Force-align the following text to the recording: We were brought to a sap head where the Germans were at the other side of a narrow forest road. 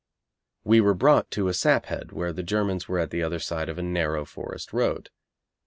We 0.63 0.81
were 0.81 0.95
brought 0.95 1.29
to 1.29 1.47
a 1.47 1.53
sap 1.53 1.85
head 1.85 2.11
where 2.11 2.33
the 2.33 2.41
Germans 2.41 2.87
were 2.87 2.97
at 2.97 3.11
the 3.11 3.21
other 3.21 3.37
side 3.37 3.69
of 3.69 3.77
a 3.77 3.83
narrow 3.83 4.25
forest 4.25 4.73
road. 4.73 5.11